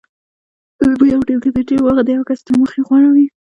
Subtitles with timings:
[0.99, 3.25] په یو ټیم کې د ټیم موخه د یو کس تر موخې غوره وي.